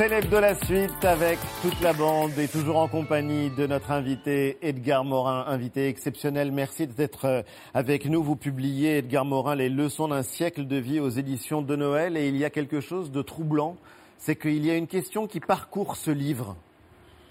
C'est 0.00 0.30
de 0.30 0.36
la 0.38 0.54
suite 0.54 1.04
avec 1.04 1.38
toute 1.60 1.78
la 1.82 1.92
bande 1.92 2.30
et 2.38 2.48
toujours 2.48 2.78
en 2.78 2.88
compagnie 2.88 3.50
de 3.50 3.66
notre 3.66 3.90
invité 3.90 4.56
Edgar 4.62 5.04
Morin, 5.04 5.44
invité 5.46 5.88
exceptionnel. 5.88 6.52
Merci 6.52 6.86
d'être 6.86 7.26
euh, 7.26 7.42
avec 7.74 8.06
nous. 8.06 8.22
Vous 8.22 8.34
publiez, 8.34 8.96
Edgar 8.96 9.26
Morin, 9.26 9.56
les 9.56 9.68
leçons 9.68 10.08
d'un 10.08 10.22
siècle 10.22 10.66
de 10.66 10.76
vie 10.76 11.00
aux 11.00 11.10
éditions 11.10 11.60
de 11.60 11.76
Noël 11.76 12.16
et 12.16 12.28
il 12.28 12.38
y 12.38 12.46
a 12.46 12.50
quelque 12.50 12.80
chose 12.80 13.10
de 13.12 13.20
troublant, 13.20 13.76
c'est 14.16 14.36
qu'il 14.36 14.64
y 14.64 14.70
a 14.70 14.74
une 14.74 14.86
question 14.86 15.26
qui 15.26 15.38
parcourt 15.38 15.96
ce 15.96 16.10
livre. 16.10 16.56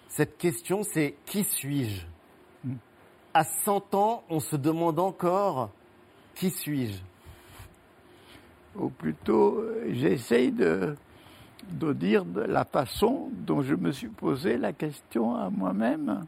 Cette 0.07 0.37
question, 0.37 0.83
c'est 0.83 1.15
qui 1.25 1.45
suis-je? 1.45 2.05
À 3.33 3.45
100 3.45 3.95
ans, 3.95 4.23
on 4.29 4.39
se 4.39 4.55
demande 4.55 4.99
encore 4.99 5.71
qui 6.35 6.51
suis-je? 6.51 6.99
Ou 8.75 8.89
plutôt, 8.89 9.59
j'essaye 9.89 10.51
de 10.51 10.95
de 11.71 11.93
dire 11.93 12.25
de 12.25 12.41
la 12.41 12.65
façon 12.65 13.29
dont 13.45 13.61
je 13.61 13.75
me 13.75 13.91
suis 13.91 14.07
posé 14.07 14.57
la 14.57 14.73
question 14.73 15.35
à 15.35 15.49
moi-même, 15.49 16.25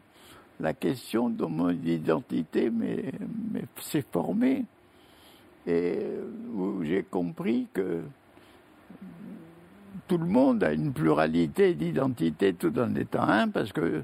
la 0.60 0.74
question 0.74 1.30
dont 1.30 1.50
mon 1.50 1.70
identité 1.70 2.72
s'est 3.80 4.06
formée, 4.12 4.66
et 5.66 6.00
où 6.54 6.84
j'ai 6.84 7.04
compris 7.04 7.68
que 7.74 8.02
tout 10.08 10.18
le 10.18 10.26
monde 10.26 10.64
a 10.64 10.74
une 10.74 10.92
pluralité 10.92 11.74
d'identités 11.74 12.54
tout 12.54 12.78
en 12.78 12.94
étant 12.96 13.24
un, 13.24 13.48
parce 13.48 13.72
que 13.72 14.04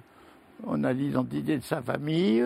on 0.65 0.83
a 0.83 0.93
l'identité 0.93 1.57
de 1.57 1.63
sa 1.63 1.81
famille, 1.81 2.43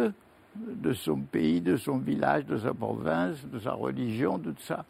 de 0.55 0.93
son 0.93 1.17
pays, 1.17 1.61
de 1.61 1.77
son 1.77 1.97
village, 1.97 2.45
de 2.45 2.57
sa 2.57 2.73
province, 2.73 3.45
de 3.47 3.59
sa 3.59 3.73
religion, 3.73 4.37
de 4.37 4.51
tout 4.51 4.63
ça. 4.63 4.85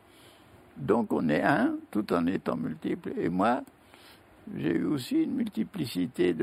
Donc 0.78 1.14
on 1.14 1.30
est 1.30 1.44
un 1.44 1.76
tout 1.92 2.11
en 2.14 2.26
étant 2.26 2.55
multiple. 2.55 3.11
Et 3.17 3.30
moi, 3.30 3.61
j'ai 4.58 4.75
eu 4.75 4.86
aussi 4.86 5.23
une 5.23 5.36
multiplicité 5.36 6.36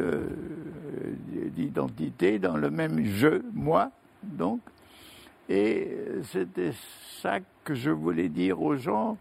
d'identités 1.55 2.39
dans 2.39 2.57
le 2.57 2.71
même 2.71 3.05
jeu, 3.05 3.45
moi, 3.53 3.91
donc. 4.23 4.61
Et 5.49 5.89
c'était 6.25 6.73
ça 7.23 7.39
que 7.65 7.75
je 7.75 7.91
voulais 7.91 8.29
dire 8.29 8.61
aux 8.61 8.77
gens. 8.77 9.17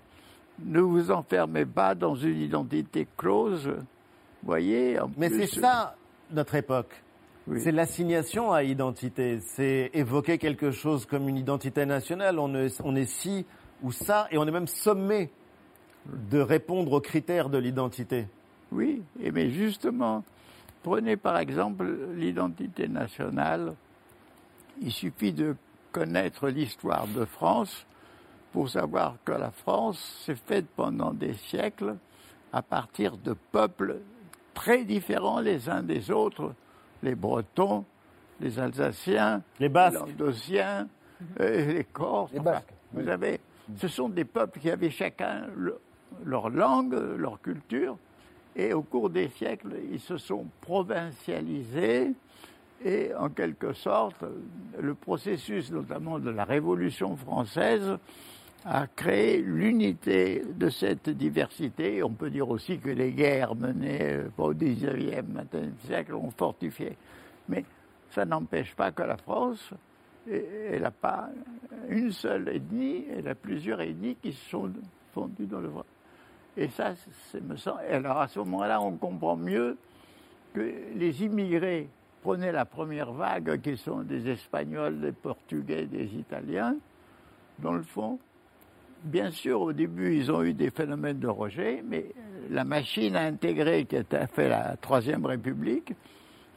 Ne 0.64 0.80
vous 0.80 1.12
enfermez 1.12 1.66
pas 1.66 1.96
dans 1.96 2.16
une 2.16 2.40
identité 2.40 3.08
close. 3.18 3.72
Voyez. 4.44 5.00
Mais 5.18 5.30
c'est 5.30 5.48
ça 5.48 5.96
notre 6.32 6.56
époque. 6.56 7.04
C'est 7.58 7.72
l'assignation 7.72 8.52
à 8.52 8.64
identité. 8.64 9.40
C'est 9.40 9.90
évoquer 9.94 10.38
quelque 10.38 10.72
chose 10.72 11.06
comme 11.06 11.30
une 11.30 11.38
identité 11.38 11.86
nationale. 11.86 12.40
On 12.40 12.54
est, 12.56 12.82
on 12.84 12.96
est 12.96 13.06
ci 13.06 13.46
ou 13.82 13.92
ça, 13.92 14.28
et 14.32 14.38
on 14.38 14.46
est 14.46 14.52
même 14.52 14.68
sommé 14.68 15.30
de 16.06 16.40
répondre 16.40 16.92
aux 16.92 17.02
critères 17.02 17.50
de 17.50 17.58
l'identité. 17.58 18.28
Oui, 18.72 19.02
mais 19.34 19.50
justement, 19.50 20.24
prenez 20.84 21.18
par 21.18 21.38
exemple 21.38 21.86
l'identité 22.16 22.88
nationale. 22.88 23.74
Il 24.82 24.92
suffit 24.92 25.34
de 25.34 25.56
connaître 25.92 26.50
l'histoire 26.50 27.08
de 27.08 27.26
France 27.26 27.86
pour 28.52 28.70
savoir 28.70 29.16
que 29.26 29.32
la 29.32 29.52
France 29.52 30.24
s'est 30.26 30.36
faite 30.36 30.68
pendant 30.76 31.14
des 31.14 31.34
siècles 31.34 31.96
à 32.52 32.62
partir 32.62 33.18
de 33.18 33.34
peuples 33.52 33.98
très 34.54 34.84
différents 34.84 35.40
les 35.40 35.70
uns 35.70 35.84
des 35.84 36.12
autres, 36.12 36.54
les 37.04 37.16
Bretons, 37.16 37.86
les 38.40 38.60
Alsaciens, 38.60 39.42
les 39.60 39.70
Basques, 39.70 40.00
les 40.08 40.60
euh, 41.40 41.74
les 41.74 41.84
Corses. 41.84 42.32
Les 42.32 42.40
Basques. 42.40 42.74
Vous 42.94 43.08
avez, 43.08 43.40
ce 43.76 43.88
sont 43.88 44.10
des 44.10 44.26
peuples 44.26 44.60
qui 44.60 44.70
avaient 44.70 44.90
chacun 44.90 45.48
leur 46.24 46.50
langue, 46.50 46.94
leur 47.18 47.42
culture, 47.42 47.98
et 48.58 48.74
au 48.74 48.82
cours 48.82 49.10
des 49.10 49.30
siècles, 49.30 49.76
ils 49.92 50.00
se 50.00 50.18
sont 50.18 50.48
provincialisés 50.62 52.12
et 52.84 53.14
en 53.16 53.30
quelque 53.30 53.74
sorte, 53.74 54.24
le 54.80 54.94
processus 54.94 55.72
notamment 55.72 56.20
de 56.20 56.32
la 56.32 56.44
Révolution 56.44 57.16
française 57.16 57.98
a 58.66 58.88
créé 58.88 59.42
l'unité 59.42 60.44
de 60.56 60.70
cette 60.70 61.10
diversité. 61.10 62.04
On 62.04 62.12
peut 62.12 62.30
dire 62.30 62.50
aussi 62.50 62.80
que 62.80 62.90
les 62.90 63.12
guerres 63.12 63.56
menées 63.56 64.22
au 64.38 64.54
19e, 64.54 65.24
20e 65.24 65.78
siècle 65.86 66.16
ont 66.16 66.32
fortifié. 66.32 66.98
Mais 67.50 67.64
ça 68.10 68.26
n'empêche 68.26 68.76
pas 68.76 68.92
que 68.92 69.04
la 69.04 69.18
France, 69.18 69.72
elle 70.30 70.82
n'a 70.82 70.92
pas 70.92 71.30
une 71.90 72.12
seule 72.12 72.50
ethnie, 72.50 73.06
elle 73.16 73.28
a 73.28 73.36
plusieurs 73.36 73.82
ethnies 73.82 74.18
qui 74.22 74.34
se 74.34 74.50
sont 74.50 74.72
fondues 75.14 75.46
dans 75.46 75.62
le 75.62 75.70
et 76.58 76.68
ça, 76.70 76.94
me 77.42 77.56
semble. 77.56 77.82
alors 77.90 78.20
à 78.20 78.28
ce 78.28 78.40
moment-là, 78.40 78.82
on 78.82 78.94
comprend 78.94 79.38
mieux 79.38 79.78
que 80.54 80.74
les 80.96 81.24
immigrés 81.24 81.88
prenaient 82.24 82.52
la 82.52 82.66
première 82.66 83.14
vague, 83.14 83.62
qui 83.62 83.78
sont 83.78 84.02
des 84.02 84.28
Espagnols, 84.28 85.00
des 85.00 85.12
Portugais, 85.12 85.86
des 85.86 86.06
Italiens, 86.16 86.76
dans 87.60 87.74
le 87.74 87.84
fond. 87.84 88.20
Bien 89.04 89.30
sûr, 89.30 89.62
au 89.62 89.74
début, 89.74 90.18
ils 90.18 90.32
ont 90.32 90.44
eu 90.44 90.54
des 90.54 90.72
phénomènes 90.72 91.20
de 91.20 91.28
rejet, 91.28 91.84
mais 91.88 92.08
la 92.50 92.64
machine 92.64 93.16
intégrée 93.16 93.86
qui 93.86 93.98
a 93.98 94.28
fait 94.28 94.50
la 94.50 94.76
Troisième 94.78 95.26
République 95.26 95.94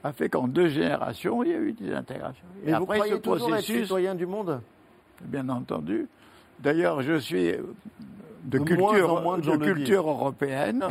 a 0.02 0.12
fait 0.12 0.30
qu'en 0.30 0.48
deux 0.48 0.68
générations, 0.68 1.44
il 1.44 1.50
y 1.50 1.54
a 1.54 1.58
eu 1.58 1.72
des 1.72 1.92
intégrations. 1.92 2.46
Et, 2.64 2.72
après, 2.72 2.78
vous 2.78 2.86
croyez 2.86 3.12
ce 3.12 3.18
processus, 3.18 3.82
citoyen 3.82 4.14
du 4.14 4.24
monde? 4.24 4.62
Bien 5.20 5.46
entendu. 5.50 6.08
D'ailleurs, 6.58 7.02
je 7.02 7.18
suis 7.18 7.52
de, 8.44 8.58
culture, 8.58 9.38
de 9.38 9.56
culture 9.56 10.08
européenne. 10.08 10.84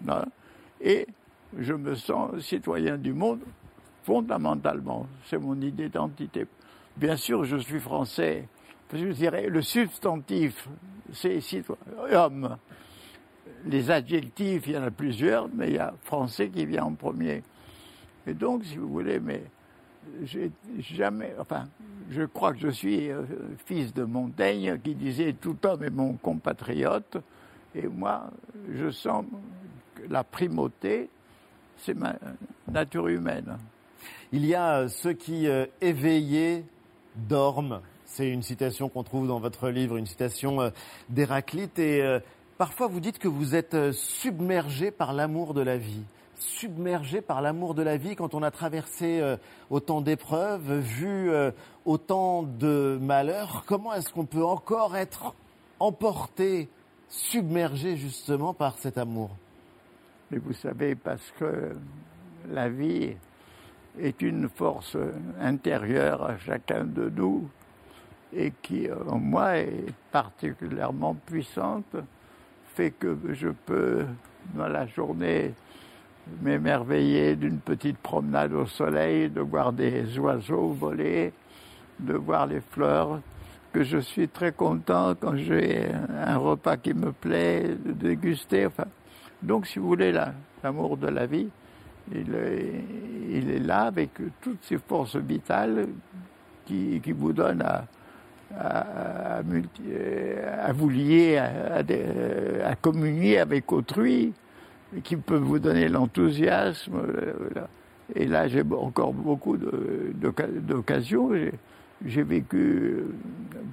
et 0.80 1.06
je 1.58 1.74
me 1.74 1.94
sens 1.94 2.38
citoyen 2.40 2.96
du 2.96 3.12
monde 3.12 3.40
fondamentalement. 4.04 5.06
C'est 5.26 5.38
mon 5.38 5.60
identité. 5.60 6.46
Bien 6.96 7.16
sûr, 7.16 7.44
je 7.44 7.56
suis 7.56 7.80
français. 7.80 8.48
Je 8.92 9.06
dirais, 9.06 9.48
le 9.48 9.62
substantif, 9.62 10.68
c'est 11.12 11.40
homme. 12.12 12.56
Les 13.64 13.90
adjectifs, 13.90 14.66
il 14.66 14.74
y 14.74 14.78
en 14.78 14.82
a 14.82 14.90
plusieurs, 14.90 15.48
mais 15.54 15.68
il 15.68 15.74
y 15.74 15.78
a 15.78 15.94
français 16.02 16.48
qui 16.48 16.66
vient 16.66 16.84
en 16.84 16.94
premier. 16.94 17.42
Et 18.26 18.34
donc, 18.34 18.64
si 18.64 18.76
vous 18.76 18.88
voulez, 18.88 19.18
mais 19.18 19.42
jamais, 20.78 21.34
enfin, 21.38 21.66
je 22.10 22.22
crois 22.22 22.52
que 22.52 22.58
je 22.58 22.68
suis 22.68 23.10
euh, 23.10 23.22
fils 23.66 23.94
de 23.94 24.04
Montaigne 24.04 24.78
qui 24.82 24.94
disait 24.94 25.32
tout 25.32 25.56
homme 25.64 25.82
est 25.82 25.90
mon 25.90 26.14
compatriote. 26.14 27.16
Et 27.74 27.86
moi, 27.86 28.30
je 28.70 28.90
sens 28.90 29.24
que 29.94 30.02
la 30.10 30.24
primauté, 30.24 31.08
c'est 31.78 31.94
ma 31.94 32.14
nature 32.70 33.08
humaine. 33.08 33.56
Il 34.32 34.44
y 34.44 34.54
a 34.54 34.80
euh, 34.80 34.88
ceux 34.88 35.14
qui, 35.14 35.48
euh, 35.48 35.66
éveillés, 35.80 36.64
dorment. 37.16 37.80
C'est 38.04 38.28
une 38.28 38.42
citation 38.42 38.88
qu'on 38.88 39.04
trouve 39.04 39.26
dans 39.26 39.40
votre 39.40 39.70
livre, 39.70 39.96
une 39.96 40.06
citation 40.06 40.70
d'Héraclite. 41.08 41.78
Et 41.78 42.18
parfois, 42.58 42.86
vous 42.86 43.00
dites 43.00 43.18
que 43.18 43.28
vous 43.28 43.54
êtes 43.54 43.92
submergé 43.92 44.90
par 44.90 45.14
l'amour 45.14 45.54
de 45.54 45.62
la 45.62 45.78
vie 45.78 46.04
submergé 46.42 47.20
par 47.20 47.40
l'amour 47.40 47.74
de 47.74 47.82
la 47.82 47.96
vie 47.96 48.16
quand 48.16 48.34
on 48.34 48.42
a 48.42 48.50
traversé 48.50 49.20
euh, 49.20 49.36
autant 49.70 50.00
d'épreuves, 50.00 50.80
vu 50.80 51.30
euh, 51.30 51.50
autant 51.84 52.42
de 52.42 52.98
malheurs. 53.00 53.64
Comment 53.66 53.94
est-ce 53.94 54.12
qu'on 54.12 54.26
peut 54.26 54.44
encore 54.44 54.96
être 54.96 55.34
emporté, 55.78 56.68
submergé 57.08 57.96
justement 57.96 58.54
par 58.54 58.78
cet 58.78 58.98
amour? 58.98 59.30
Mais 60.30 60.38
vous 60.38 60.52
savez, 60.52 60.94
parce 60.94 61.32
que 61.38 61.76
la 62.50 62.68
vie 62.68 63.14
est 64.00 64.22
une 64.22 64.48
force 64.48 64.96
intérieure 65.40 66.22
à 66.24 66.38
chacun 66.38 66.84
de 66.84 67.08
nous 67.10 67.48
et 68.34 68.52
qui, 68.62 68.88
en 68.90 69.18
moi, 69.18 69.58
est 69.58 69.92
particulièrement 70.10 71.14
puissante, 71.14 71.96
fait 72.74 72.90
que 72.90 73.16
je 73.32 73.48
peux, 73.48 74.06
dans 74.54 74.68
la 74.68 74.86
journée, 74.86 75.52
m'émerveiller 76.40 77.36
d'une 77.36 77.58
petite 77.58 77.98
promenade 77.98 78.52
au 78.52 78.66
soleil, 78.66 79.28
de 79.28 79.40
voir 79.40 79.72
des 79.72 80.18
oiseaux 80.18 80.68
voler, 80.68 81.32
de 81.98 82.14
voir 82.14 82.46
les 82.46 82.60
fleurs, 82.60 83.20
que 83.72 83.82
je 83.82 83.98
suis 83.98 84.28
très 84.28 84.52
content 84.52 85.14
quand 85.18 85.36
j'ai 85.36 85.86
un 86.24 86.36
repas 86.36 86.76
qui 86.76 86.94
me 86.94 87.12
plaît, 87.12 87.76
de 87.84 87.92
déguster. 87.92 88.66
Enfin, 88.66 88.84
donc, 89.42 89.66
si 89.66 89.78
vous 89.78 89.88
voulez, 89.88 90.12
l'amour 90.62 90.96
de 90.96 91.08
la 91.08 91.26
vie, 91.26 91.48
il 92.12 92.34
est, 92.34 93.58
là 93.58 93.82
avec 93.82 94.10
toutes 94.40 94.62
ces 94.62 94.78
forces 94.78 95.16
vitales 95.16 95.88
qui, 96.66 97.00
vous 97.12 97.32
donnent 97.32 97.64
à, 98.56 99.42
vous 100.72 100.88
lier, 100.88 101.38
à 101.38 102.74
communier 102.76 103.38
avec 103.38 103.72
autrui, 103.72 104.32
qui 105.00 105.16
peut 105.16 105.36
vous 105.36 105.58
donner 105.58 105.88
l'enthousiasme. 105.88 106.96
Euh, 106.96 107.66
et 108.14 108.26
là, 108.26 108.48
j'ai 108.48 108.62
encore 108.62 109.12
beaucoup 109.12 109.56
d'occasions. 109.56 111.30
j'ai 112.04 112.22
vécu. 112.22 113.04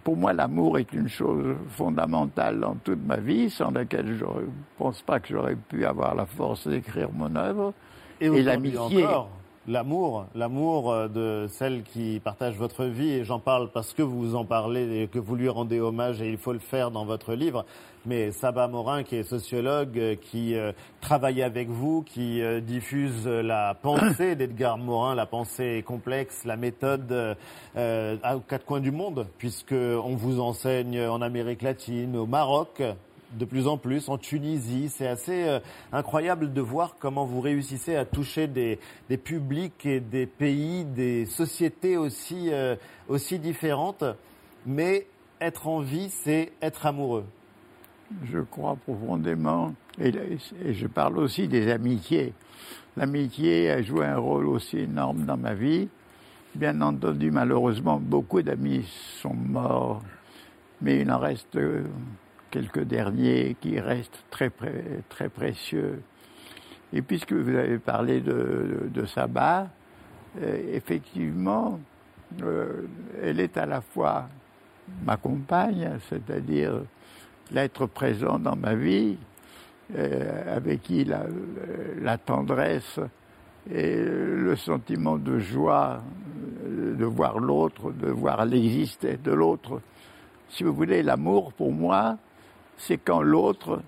Pour 0.03 0.15
moi, 0.15 0.33
l'amour 0.33 0.77
est 0.77 0.93
une 0.93 1.09
chose 1.09 1.55
fondamentale 1.69 2.59
dans 2.59 2.75
toute 2.75 3.05
ma 3.05 3.17
vie, 3.17 3.49
sans 3.49 3.71
laquelle 3.71 4.15
je 4.15 4.23
ne 4.23 4.47
pense 4.77 5.01
pas 5.01 5.19
que 5.19 5.27
j'aurais 5.29 5.55
pu 5.55 5.85
avoir 5.85 6.15
la 6.15 6.25
force 6.25 6.67
d'écrire 6.67 7.09
mon 7.11 7.35
œuvre. 7.35 7.73
Et, 8.21 8.29
l'amitié. 8.41 9.05
L'amour, 9.69 10.25
l'amour 10.33 10.91
euh, 10.91 11.07
de 11.07 11.45
celle 11.47 11.83
qui 11.83 12.19
partage 12.23 12.55
votre 12.55 12.85
vie, 12.85 13.11
et 13.11 13.23
j'en 13.23 13.37
parle 13.37 13.69
parce 13.71 13.93
que 13.93 14.01
vous 14.01 14.33
en 14.33 14.43
parlez 14.43 15.03
et 15.03 15.07
que 15.07 15.19
vous 15.19 15.35
lui 15.35 15.47
rendez 15.47 15.79
hommage, 15.79 16.23
et 16.23 16.29
il 16.31 16.39
faut 16.39 16.53
le 16.53 16.59
faire 16.59 16.89
dans 16.89 17.05
votre 17.05 17.35
livre. 17.35 17.65
Mais 18.07 18.31
Saba 18.31 18.67
Morin, 18.67 19.03
qui 19.03 19.17
est 19.17 19.23
sociologue, 19.23 19.99
euh, 19.99 20.15
qui 20.15 20.55
euh, 20.55 20.71
travaille 21.01 21.43
avec 21.43 21.69
vous, 21.69 22.01
qui 22.01 22.41
diffuse 22.63 23.27
la 23.27 23.75
pensée 23.75 24.35
d'Edgar 24.35 24.79
Morin, 24.79 25.13
la 25.13 25.27
pensée 25.27 25.83
complexe, 25.85 26.45
la 26.45 26.55
méthode 26.55 27.37
euh, 27.77 28.15
aux 28.33 28.39
quatre 28.39 28.65
coins 28.65 28.79
du 28.79 28.91
monde, 28.91 29.27
puisque 29.37 29.73
on 29.73 30.15
vous 30.15 30.39
enseigne 30.39 30.99
en 30.99 31.21
Amérique 31.21 31.61
latine, 31.61 32.17
au 32.17 32.25
Maroc, 32.25 32.81
de 33.33 33.45
plus 33.45 33.67
en 33.67 33.77
plus 33.77 34.09
en 34.09 34.17
Tunisie. 34.17 34.89
C'est 34.89 35.07
assez 35.07 35.47
euh, 35.47 35.59
incroyable 35.91 36.53
de 36.53 36.61
voir 36.61 36.95
comment 36.99 37.25
vous 37.25 37.41
réussissez 37.41 37.95
à 37.95 38.05
toucher 38.05 38.47
des, 38.47 38.79
des 39.09 39.17
publics 39.17 39.85
et 39.85 39.99
des 39.99 40.25
pays, 40.25 40.85
des 40.85 41.25
sociétés 41.25 41.97
aussi, 41.97 42.51
euh, 42.51 42.75
aussi 43.07 43.39
différentes. 43.39 44.03
Mais 44.65 45.07
être 45.41 45.67
en 45.67 45.79
vie, 45.79 46.09
c'est 46.09 46.51
être 46.61 46.85
amoureux. 46.85 47.25
Je 48.23 48.39
crois 48.39 48.75
profondément, 48.75 49.73
et, 50.01 50.11
et 50.65 50.73
je 50.73 50.87
parle 50.87 51.19
aussi 51.19 51.47
des 51.47 51.71
amitiés. 51.71 52.33
L'amitié 52.97 53.69
a 53.69 53.81
joué 53.83 54.05
un 54.05 54.17
rôle 54.17 54.47
aussi 54.47 54.79
énorme 54.79 55.25
dans 55.25 55.37
ma 55.37 55.53
vie. 55.53 55.87
Bien 56.55 56.81
entendu, 56.81 57.29
malheureusement, 57.29 57.99
beaucoup 57.99 58.41
d'amis 58.41 58.83
sont 59.21 59.35
morts, 59.35 60.01
mais 60.81 61.01
il 61.01 61.11
en 61.11 61.19
reste 61.19 61.55
euh, 61.55 61.83
quelques 62.49 62.83
derniers 62.83 63.55
qui 63.59 63.79
restent 63.79 64.23
très, 64.29 64.51
très 65.09 65.29
précieux. 65.29 66.01
Et 66.93 67.01
puisque 67.01 67.33
vous 67.33 67.55
avez 67.55 67.77
parlé 67.77 68.19
de, 68.21 68.89
de, 68.91 69.05
Saba, 69.05 69.67
euh, 70.41 70.73
effectivement, 70.73 71.79
euh, 72.41 72.87
elle 73.21 73.39
est 73.39 73.57
à 73.57 73.65
la 73.65 73.81
fois 73.81 74.27
ma 75.03 75.17
compagne, 75.17 75.97
c'est-à-dire 76.09 76.81
l'être 77.51 77.85
présent 77.85 78.39
dans 78.39 78.55
ma 78.55 78.73
vie, 78.73 79.17
euh, 79.95 80.55
avec 80.55 80.81
qui 80.81 81.03
la, 81.05 81.25
la, 82.01 82.17
tendresse 82.17 82.99
et 83.71 83.95
le 84.03 84.55
sentiment 84.55 85.17
de 85.17 85.39
joie 85.39 86.01
de 86.67 87.05
voir 87.05 87.39
l'autre, 87.39 87.91
de 87.91 88.07
voir 88.07 88.45
l'exister 88.45 89.17
de 89.17 89.31
l'autre. 89.31 89.81
Si 90.49 90.63
vous 90.63 90.73
voulez, 90.73 91.03
l'amour 91.03 91.53
pour 91.53 91.71
moi, 91.71 92.17
c'est 92.79 92.97
quand 92.97 93.21
l'autre, 93.21 93.81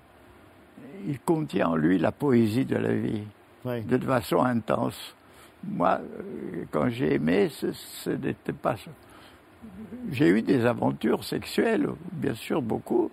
il 1.06 1.18
contient 1.18 1.70
en 1.70 1.76
lui 1.76 1.98
la 1.98 2.12
poésie 2.12 2.64
de 2.64 2.76
la 2.76 2.92
vie, 2.92 3.24
de 3.64 3.98
façon 3.98 4.42
intense. 4.42 5.16
Moi, 5.64 6.00
euh, 6.00 6.64
quand 6.70 6.88
j'ai 6.90 7.14
aimé, 7.14 7.48
ce, 7.48 8.10
n'était 8.10 8.52
pas. 8.52 8.76
J'ai 10.10 10.28
eu 10.28 10.42
des 10.42 10.66
aventures 10.66 11.24
sexuelles, 11.24 11.88
bien 12.12 12.34
sûr, 12.34 12.60
beaucoup, 12.60 13.10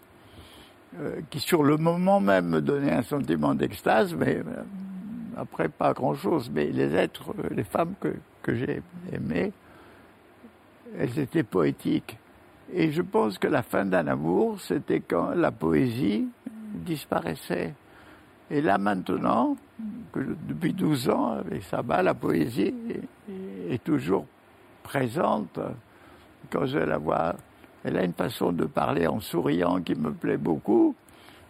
euh, 0.99 1.21
qui 1.29 1.39
sur 1.39 1.63
le 1.63 1.77
moment 1.77 2.19
même 2.19 2.49
me 2.49 2.61
donnaient 2.61 2.93
un 2.93 3.03
sentiment 3.03 3.53
d'extase, 3.55 4.15
mais 4.15 4.37
euh, 4.37 4.63
après 5.37 5.69
pas 5.69 5.93
grand-chose. 5.93 6.51
Mais 6.53 6.65
les 6.65 6.93
êtres, 6.93 7.33
les 7.51 7.63
femmes 7.63 7.93
que, 8.01 8.15
que 8.41 8.55
j'ai 8.55 8.81
aimées, 9.13 9.53
elles 10.97 11.19
étaient 11.19 11.43
poétiques. 11.43 12.17
Et 12.73 12.91
je 12.91 13.01
pense 13.01 13.37
que 13.37 13.47
la 13.47 13.63
fin 13.63 13.85
d'un 13.85 14.07
amour, 14.07 14.59
c'était 14.61 14.99
quand 14.99 15.31
la 15.31 15.51
poésie 15.51 16.27
disparaissait. 16.73 17.73
Et 18.51 18.61
là 18.61 18.77
maintenant, 18.77 19.55
depuis 20.15 20.73
12 20.73 21.09
ans, 21.09 21.31
avec 21.39 21.63
Saba, 21.63 22.03
la 22.03 22.13
poésie 22.13 22.73
est, 23.69 23.83
toujours 23.83 24.25
présente. 24.83 25.59
Quand 26.49 26.65
je 26.65 26.79
la 26.79 26.97
vois, 26.97 27.35
elle 27.83 27.97
a 27.97 28.03
une 28.03 28.13
façon 28.13 28.51
de 28.51 28.65
parler 28.65 29.07
en 29.07 29.19
souriant 29.19 29.81
qui 29.81 29.95
me 29.95 30.11
plaît 30.11 30.37
beaucoup, 30.37 30.95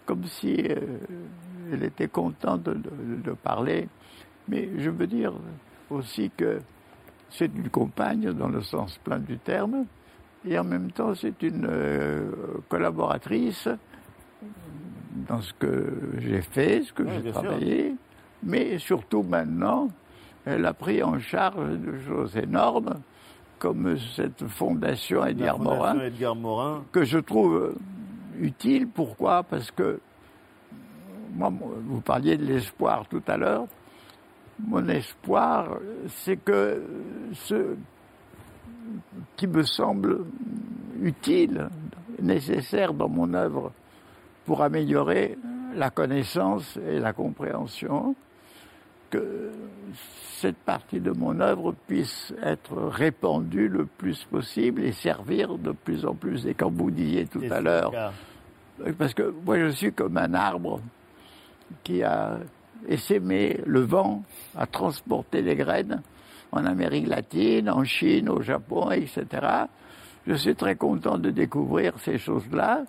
comme 0.05 0.25
si 0.25 0.55
euh, 0.69 0.75
elle 1.71 1.83
était 1.83 2.07
contente 2.07 2.63
de, 2.63 2.73
de, 3.23 3.31
parler. 3.31 3.87
Mais 4.47 4.69
je 4.77 4.89
veux 4.89 5.07
dire 5.07 5.33
aussi 5.89 6.31
que 6.35 6.59
c'est 7.29 7.51
une 7.55 7.69
compagne 7.69 8.33
dans 8.33 8.49
le 8.49 8.61
sens 8.61 8.97
plein 8.97 9.19
du 9.19 9.37
terme, 9.37 9.85
et 10.45 10.57
en 10.57 10.63
même 10.63 10.91
temps 10.91 11.13
c'est 11.15 11.41
une 11.41 11.67
euh, 11.69 12.31
collaboratrice 12.69 13.69
dans 15.27 15.41
ce 15.41 15.53
que 15.53 16.11
j'ai 16.19 16.41
fait, 16.41 16.83
ce 16.83 16.93
que 16.93 17.03
j'ai 17.07 17.31
travaillé, 17.31 17.95
mais 18.43 18.77
surtout 18.77 19.23
maintenant, 19.23 19.89
elle 20.45 20.65
a 20.65 20.73
pris 20.73 21.03
en 21.03 21.19
charge 21.19 21.77
de 21.77 21.99
choses 22.07 22.37
énormes, 22.37 22.95
comme 23.57 23.97
cette 24.15 24.47
fondation 24.47 25.25
Edgar, 25.25 25.59
Morin, 25.59 25.99
Edgar 25.99 26.35
Morin, 26.35 26.83
que 26.91 27.03
je 27.03 27.19
trouve 27.19 27.75
utile. 28.39 28.87
Pourquoi? 28.87 29.43
Parce 29.43 29.69
que, 29.71 29.99
moi, 31.33 31.51
vous 31.85 32.01
parliez 32.01 32.37
de 32.37 32.45
l'espoir 32.45 33.05
tout 33.09 33.21
à 33.27 33.35
l'heure, 33.35 33.65
mon 34.59 34.87
espoir, 34.87 35.77
c'est 36.07 36.37
que 36.37 36.81
ce 37.33 37.75
qui 39.39 39.47
me 39.47 39.63
semble 39.63 40.25
utile, 41.01 41.69
nécessaire 42.21 42.93
dans 42.93 43.07
mon 43.07 43.33
œuvre 43.33 43.71
pour 44.45 44.61
améliorer 44.61 45.37
la 45.75 45.89
connaissance 45.89 46.77
et 46.85 46.99
la 46.99 47.13
compréhension, 47.13 48.15
que 49.09 49.51
cette 50.41 50.57
partie 50.57 50.99
de 50.99 51.11
mon 51.11 51.39
œuvre 51.39 51.73
puisse 51.87 52.33
être 52.43 52.75
répandue 52.75 53.69
le 53.69 53.85
plus 53.85 54.25
possible 54.25 54.83
et 54.83 54.91
servir 54.91 55.57
de 55.57 55.71
plus 55.71 56.05
en 56.05 56.15
plus. 56.15 56.45
Et 56.45 56.53
comme 56.53 56.75
vous 56.75 56.91
disiez 56.91 57.25
tout 57.25 57.41
à 57.49 57.61
l'heure, 57.61 58.11
parce 58.97 59.13
que 59.13 59.33
moi 59.45 59.57
je 59.57 59.69
suis 59.69 59.93
comme 59.93 60.17
un 60.17 60.33
arbre 60.33 60.81
qui 61.85 62.03
a 62.03 62.39
essaimé 62.89 63.61
le 63.65 63.79
vent, 63.79 64.21
a 64.57 64.67
transporté 64.67 65.41
les 65.41 65.55
graines 65.55 66.01
en 66.51 66.65
Amérique 66.65 67.07
latine, 67.07 67.69
en 67.69 67.83
Chine, 67.83 68.29
au 68.29 68.41
Japon, 68.41 68.91
etc. 68.91 69.25
Je 70.27 70.33
suis 70.33 70.55
très 70.55 70.75
content 70.75 71.17
de 71.17 71.29
découvrir 71.29 71.93
ces 71.99 72.17
choses-là, 72.17 72.83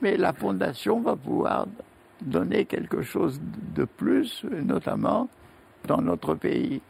mais 0.00 0.16
la 0.16 0.32
Fondation 0.32 1.00
va 1.00 1.16
pouvoir 1.16 1.66
donner 2.20 2.64
quelque 2.64 3.02
chose 3.02 3.40
de 3.74 3.84
plus, 3.84 4.44
notamment 4.44 5.28
dans 5.86 6.00
notre 6.00 6.34
pays. 6.34 6.80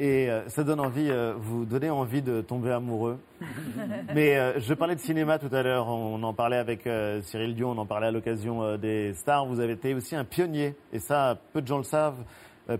Et 0.00 0.30
euh, 0.30 0.48
ça 0.48 0.64
donne 0.64 0.80
envie, 0.80 1.10
euh, 1.10 1.34
vous 1.36 1.66
donnez 1.66 1.90
envie 1.90 2.22
de 2.22 2.40
tomber 2.40 2.70
amoureux. 2.70 3.18
Mais 4.14 4.38
euh, 4.38 4.58
je 4.58 4.72
parlais 4.72 4.94
de 4.94 5.00
cinéma 5.00 5.38
tout 5.38 5.54
à 5.54 5.62
l'heure, 5.62 5.88
on 5.88 6.22
en 6.22 6.32
parlait 6.32 6.56
avec 6.56 6.88
Cyril 7.22 7.54
Dion, 7.54 7.72
on 7.72 7.78
en 7.78 7.84
parlait 7.84 8.06
à 8.06 8.10
l'occasion 8.10 8.78
des 8.78 9.12
stars. 9.12 9.44
Vous 9.44 9.60
avez 9.60 9.74
été 9.74 9.92
aussi 9.92 10.16
un 10.16 10.24
pionnier, 10.24 10.74
et 10.94 10.98
ça, 10.98 11.38
peu 11.52 11.60
de 11.60 11.66
gens 11.66 11.76
le 11.76 11.84
savent, 11.84 12.24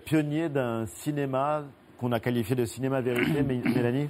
pionnier 0.07 0.49
d'un 0.49 0.87
cinéma 0.87 1.64
qu'on 2.00 2.12
a 2.12 2.21
qualifié 2.21 2.57
de 2.57 2.64
cinéma 2.64 3.00
vérité, 3.00 3.42
Mélanie 3.42 4.09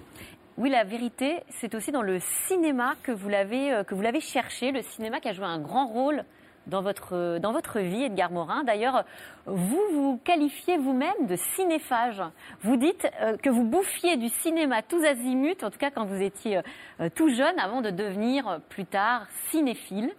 oui, 0.56 0.68
la 0.68 0.84
vérité, 0.84 1.42
c'est 1.48 1.74
aussi 1.74 1.90
dans 1.90 2.02
le 2.02 2.18
cinéma 2.48 2.94
que 3.02 3.12
vous 3.12 3.30
l'avez 3.30 3.82
que 3.86 3.94
vous 3.94 4.02
l'avez 4.02 4.20
cherché, 4.20 4.72
le 4.72 4.82
cinéma 4.82 5.18
qui 5.18 5.28
a 5.28 5.32
joué 5.32 5.46
un 5.46 5.58
grand 5.58 5.86
rôle 5.86 6.24
dans 6.66 6.82
votre, 6.82 7.38
dans 7.38 7.52
votre 7.52 7.80
vie, 7.80 8.04
Edgar 8.04 8.30
Morin. 8.30 8.64
D'ailleurs, 8.64 9.04
vous 9.46 9.82
vous 9.92 10.20
qualifiez 10.24 10.78
vous-même 10.78 11.26
de 11.26 11.36
cinéphage. 11.36 12.22
Vous 12.62 12.76
dites 12.76 13.08
euh, 13.20 13.36
que 13.36 13.50
vous 13.50 13.64
bouffiez 13.64 14.16
du 14.16 14.28
cinéma 14.28 14.82
tous 14.82 15.04
azimuts, 15.04 15.62
en 15.62 15.70
tout 15.70 15.78
cas 15.78 15.90
quand 15.90 16.04
vous 16.04 16.22
étiez 16.22 16.60
euh, 17.00 17.08
tout 17.14 17.28
jeune, 17.28 17.58
avant 17.58 17.80
de 17.80 17.90
devenir 17.90 18.48
euh, 18.48 18.58
plus 18.68 18.86
tard 18.86 19.26
cinéphile. 19.50 20.10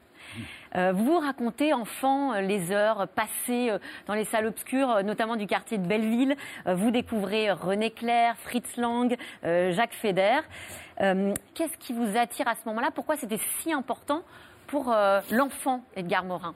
Vous 0.75 1.19
racontez, 1.19 1.73
enfant, 1.73 2.39
les 2.39 2.71
heures 2.71 3.07
passées 3.09 3.71
dans 4.07 4.13
les 4.13 4.25
salles 4.25 4.45
obscures, 4.47 5.03
notamment 5.03 5.35
du 5.35 5.47
quartier 5.47 5.77
de 5.77 5.85
Belleville. 5.85 6.35
vous 6.65 6.91
découvrez 6.91 7.51
René 7.51 7.91
Clair, 7.91 8.35
Fritz 8.37 8.77
Lang, 8.77 9.15
Jacques 9.43 9.93
Feder. 9.93 10.39
Qu'est-ce 10.97 11.77
qui 11.77 11.93
vous 11.93 12.17
attire 12.17 12.47
à 12.47 12.55
ce 12.55 12.67
moment-là? 12.67 12.91
Pourquoi 12.93 13.17
c'était 13.17 13.39
si 13.59 13.73
important 13.73 14.23
pour 14.67 14.91
euh, 14.91 15.19
l'enfant 15.31 15.83
Edgar 15.95 16.23
Morin? 16.23 16.55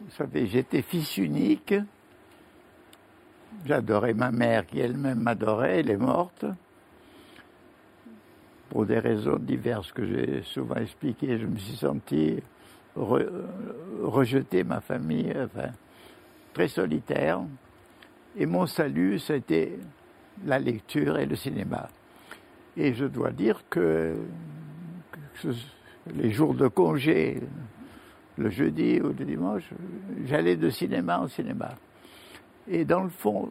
Vous 0.00 0.10
savez, 0.10 0.46
j'étais 0.46 0.82
fils 0.82 1.18
unique. 1.18 1.74
J'adorais 3.66 4.14
ma 4.14 4.30
mère 4.30 4.66
qui 4.66 4.80
elle-même 4.80 5.20
m'adorait, 5.20 5.80
elle 5.80 5.90
est 5.90 5.96
morte. 5.96 6.46
Pour 8.72 8.86
des 8.86 9.00
raisons 9.00 9.36
diverses 9.36 9.92
que 9.92 10.06
j'ai 10.06 10.42
souvent 10.44 10.76
expliquées, 10.76 11.36
je 11.36 11.44
me 11.44 11.58
suis 11.58 11.76
senti 11.76 12.42
rejeter 12.96 14.64
ma 14.64 14.80
famille, 14.80 15.30
enfin, 15.36 15.68
très 16.54 16.68
solitaire. 16.68 17.42
Et 18.34 18.46
mon 18.46 18.64
salut, 18.64 19.18
c'était 19.18 19.78
la 20.46 20.58
lecture 20.58 21.18
et 21.18 21.26
le 21.26 21.36
cinéma. 21.36 21.90
Et 22.74 22.94
je 22.94 23.04
dois 23.04 23.30
dire 23.30 23.62
que 23.68 24.14
les 26.14 26.30
jours 26.30 26.54
de 26.54 26.68
congé, 26.68 27.42
le 28.38 28.48
jeudi 28.48 29.02
ou 29.02 29.08
le 29.08 29.24
dimanche, 29.26 29.68
j'allais 30.24 30.56
de 30.56 30.70
cinéma 30.70 31.20
en 31.20 31.28
cinéma. 31.28 31.74
Et 32.66 32.86
dans 32.86 33.02
le 33.02 33.10
fond, 33.10 33.50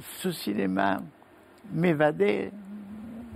ce 0.00 0.32
cinéma 0.32 1.00
m'évadait 1.72 2.50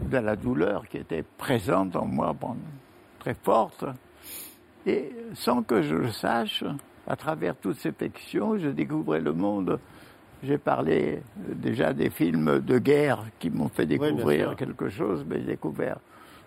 de 0.02 0.18
la 0.18 0.36
douleur 0.36 0.88
qui 0.88 0.98
était 0.98 1.24
présente 1.38 1.96
en 1.96 2.06
moi, 2.06 2.34
très 3.18 3.34
forte. 3.34 3.84
Et 4.86 5.10
sans 5.34 5.62
que 5.62 5.82
je 5.82 5.94
le 5.94 6.10
sache, 6.10 6.64
à 7.06 7.16
travers 7.16 7.56
toute 7.56 7.76
cette 7.76 8.02
action, 8.02 8.58
je 8.58 8.68
découvrais 8.68 9.20
le 9.20 9.32
monde. 9.32 9.78
J'ai 10.42 10.58
parlé 10.58 11.22
déjà 11.36 11.92
des 11.92 12.08
films 12.08 12.60
de 12.60 12.78
guerre 12.78 13.24
qui 13.38 13.50
m'ont 13.50 13.68
fait 13.68 13.86
découvrir 13.86 14.56
quelque 14.56 14.88
chose, 14.88 15.24
mais 15.28 15.40
j'ai 15.40 15.46
découvert 15.46 15.98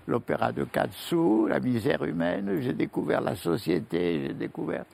l'opéra 0.07 0.51
de 0.51 0.63
Katsu, 0.63 1.48
la 1.48 1.60
misère 1.60 2.03
humaine, 2.03 2.60
j'ai 2.62 2.74
découvert 2.74 3.22
la 3.22 3.36
société, 3.36 4.27
j'ai 4.27 4.33
découvert. 4.33 4.86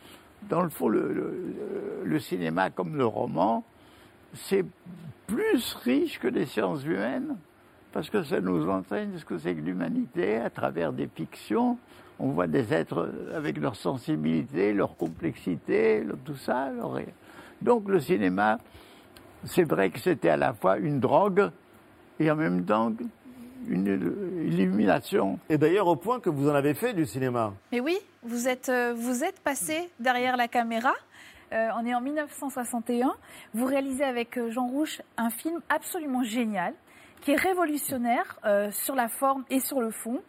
Dans 0.50 0.62
le 0.62 0.70
fond, 0.70 0.88
le, 0.88 2.20
cinéma 2.20 2.70
comme 2.70 2.96
le 2.96 3.06
roman, 3.06 3.63
c'est 4.34 4.66
plus 5.28 5.75
riche 5.84 6.20
que 6.20 6.28
les 6.28 6.46
sciences 6.46 6.84
humaines, 6.84 7.38
parce 7.91 8.10
que 8.10 8.24
ça 8.24 8.39
nous 8.39 8.69
entraîne 8.69 9.17
ce 9.17 9.25
que 9.25 9.38
c'est 9.38 9.55
que 9.55 9.62
l'humanité 9.62 10.38
à 10.38 10.50
travers 10.50 10.93
des 10.93 11.08
fictions. 11.08 11.77
On 12.19 12.29
voit 12.29 12.48
des 12.48 12.74
êtres 12.74 13.10
avec 13.34 13.58
leur 13.58 13.75
sensibilité, 13.75 14.74
leur 14.74 14.98
complexité, 14.98 16.03
tout 16.25 16.36
ça. 16.36 16.69
Donc 17.62 17.88
le 17.88 18.00
cinéma, 18.00 18.58
c'est 19.46 19.63
vrai 19.63 19.89
que 19.89 20.00
c'était 20.00 20.29
à 20.29 20.38
la 20.38 20.53
fois 20.53 20.77
une 20.77 21.00
drogue 21.00 21.50
et 22.19 22.29
en 22.29 22.36
même 22.36 22.65
temps 22.65 22.91
une 23.67 23.88
illumination. 24.46 25.39
Et 25.50 25.58
d'ailleurs, 25.58 25.88
au 25.88 25.96
point 25.96 26.19
que 26.19 26.29
vous 26.29 26.50
en 26.50 26.55
avez 26.55 26.74
fait 26.74 26.93
du 26.93 27.05
cinéma. 27.05 27.53
Mais 27.72 27.79
oui, 27.79 27.98
vous 28.24 28.48
êtes, 28.48 28.69
euh, 28.69 28.93
vous 28.96 29.24
êtes 29.24 29.39
passé 29.41 29.89
derrière 30.00 30.38
la 30.38 30.48
caméra. 30.48 30.93
Euh, 31.51 31.69
on 31.79 31.86
est 31.86 31.93
en 31.93 32.01
1961. 32.01 33.13
Vous 33.53 33.65
réalisez 33.65 34.03
avec 34.03 34.38
euh, 34.38 34.51
Jean 34.51 34.67
Rouche 34.67 35.01
un 35.17 35.29
film 35.29 35.60
absolument 35.69 36.24
génial, 36.24 36.74
qui 37.22 37.32
est 37.32 37.36
révolutionnaire 37.36 38.40
sur 38.72 38.96
la 38.96 39.08
forme 39.08 39.44
et 39.50 39.60
sur 39.60 39.82
le 39.82 39.92
fond. 39.92 40.22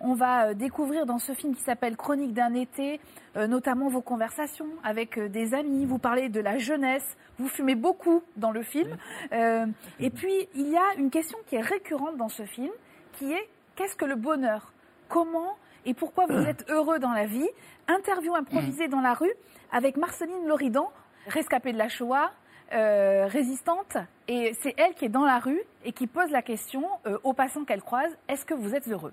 On 0.00 0.14
va 0.14 0.54
découvrir 0.54 1.06
dans 1.06 1.18
ce 1.18 1.32
film 1.32 1.54
qui 1.54 1.62
s'appelle 1.62 1.96
Chronique 1.96 2.32
d'un 2.32 2.54
été, 2.54 3.00
notamment 3.34 3.88
vos 3.88 4.00
conversations 4.00 4.68
avec 4.84 5.18
des 5.18 5.54
amis. 5.54 5.86
Vous 5.86 5.98
parlez 5.98 6.28
de 6.28 6.40
la 6.40 6.56
jeunesse. 6.58 7.16
Vous 7.38 7.48
fumez 7.48 7.74
beaucoup 7.74 8.22
dans 8.36 8.52
le 8.52 8.62
film. 8.62 8.96
et 9.32 10.10
puis, 10.10 10.48
il 10.54 10.68
y 10.68 10.76
a 10.76 10.94
une 10.98 11.10
question 11.10 11.38
qui 11.46 11.56
est 11.56 11.60
récurrente 11.60 12.16
dans 12.16 12.28
ce 12.28 12.44
film, 12.44 12.70
qui 13.12 13.32
est 13.32 13.48
qu'est-ce 13.74 13.96
que 13.96 14.04
le 14.04 14.14
bonheur? 14.14 14.72
Comment 15.08 15.56
et 15.84 15.94
pourquoi 15.94 16.26
vous 16.26 16.44
êtes 16.46 16.68
heureux 16.70 16.98
dans 16.98 17.12
la 17.12 17.26
vie? 17.26 17.48
Interview 17.88 18.34
improvisée 18.34 18.88
dans 18.88 19.00
la 19.00 19.14
rue 19.14 19.32
avec 19.72 19.96
Marceline 19.96 20.46
Loridan, 20.46 20.90
rescapée 21.26 21.72
de 21.72 21.78
la 21.78 21.88
Shoah, 21.88 22.30
euh, 22.72 23.26
résistante, 23.26 23.96
et 24.26 24.54
c'est 24.60 24.74
elle 24.76 24.94
qui 24.94 25.06
est 25.06 25.10
dans 25.10 25.24
la 25.24 25.38
rue 25.38 25.62
et 25.84 25.92
qui 25.92 26.06
pose 26.06 26.30
la 26.30 26.42
question 26.42 26.84
euh, 27.06 27.18
aux 27.24 27.32
passants 27.32 27.64
qu'elle 27.64 27.82
croise 27.82 28.16
est-ce 28.28 28.44
que 28.44 28.54
vous 28.54 28.74
êtes 28.74 28.88
heureux? 28.88 29.12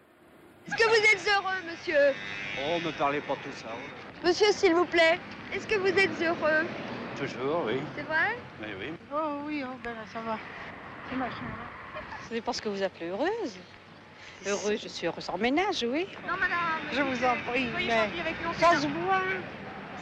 Est-ce 0.68 0.76
que 0.76 0.90
vous 0.90 0.96
êtes 0.96 1.36
heureux, 1.36 1.72
monsieur? 1.72 2.14
Oh, 2.60 2.80
me 2.84 2.92
parlez 2.98 3.22
pas 3.22 3.36
tout 3.36 3.52
ça. 3.56 3.68
Monsieur, 4.24 4.52
s'il 4.52 4.74
vous 4.74 4.86
plaît, 4.86 5.20
est-ce 5.54 5.68
que 5.68 5.76
vous 5.76 5.88
êtes 5.88 6.22
heureux? 6.22 6.66
Toujours, 7.18 7.64
oui. 7.66 7.80
C'est 7.96 8.04
vrai? 8.04 8.36
Oui, 8.62 8.68
oui. 8.80 8.94
Oh 9.14 9.42
oui, 9.46 9.64
oh, 9.66 9.76
ben 9.84 9.94
ça 10.12 10.20
va. 10.22 10.38
C'est 11.10 11.16
ma 11.16 11.30
chambre. 11.30 11.66
C'est 12.28 12.42
parce 12.42 12.60
que 12.60 12.70
vous 12.70 12.82
appelez 12.82 13.10
heureuse. 13.10 13.58
Heureuse, 14.48 14.82
je 14.82 14.88
suis 14.88 15.08
heureuse 15.08 15.30
en 15.30 15.38
ménage, 15.38 15.86
oui. 15.88 16.08
Non, 16.28 16.34
madame. 16.34 16.82
Je 16.92 17.02
vous 17.02 17.24
en 17.24 17.36
prie, 17.50 17.68
mais 17.78 17.92
avec 17.92 18.36
nous, 18.44 18.54
ça 18.54 18.76
se 18.76 18.88
voit. 18.88 19.22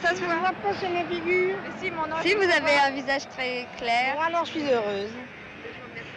Ça 0.02 0.14
se 0.14 0.22
voit. 0.22 0.52
pas 0.62 0.74
sur 0.74 0.88
figure. 0.88 1.56
Mais 1.62 1.70
si, 1.80 1.90
mon 1.90 2.02
ange, 2.02 2.22
Si 2.22 2.34
vous 2.34 2.42
avez 2.42 2.78
un 2.86 2.90
visage 2.90 3.28
très 3.30 3.66
clair. 3.78 4.14
Bon, 4.16 4.22
alors 4.22 4.44
je 4.44 4.50
suis 4.50 4.70
heureuse. 4.70 5.12